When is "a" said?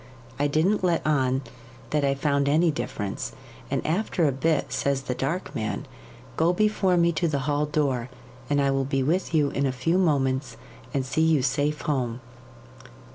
4.25-4.31, 9.67-9.71